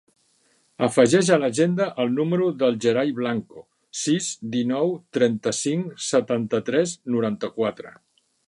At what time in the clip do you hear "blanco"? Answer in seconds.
3.21-3.65